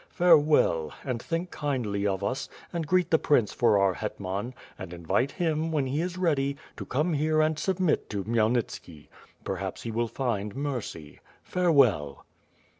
Farewell, 0.09 0.91
and 1.05 1.21
think 1.21 1.51
kindly 1.51 2.07
of 2.07 2.23
us, 2.23 2.49
and 2.73 2.87
greet 2.87 3.11
the 3.11 3.19
prince 3.19 3.53
for 3.53 3.77
our 3.77 3.93
hetman, 3.93 4.55
and 4.79 4.93
invite 4.93 5.33
him, 5.33 5.71
when 5.71 5.85
he 5.85 6.01
is 6.01 6.17
ready, 6.17 6.57
to 6.77 6.87
come 6.87 7.13
here 7.13 7.39
and 7.39 7.59
submit 7.59 8.09
to 8.09 8.23
Khmyelnitski. 8.23 9.09
Perhaps 9.43 9.83
he 9.83 9.91
will 9.91 10.07
find 10.07 10.55
mercy. 10.55 11.19
Farewell!" 11.43 12.25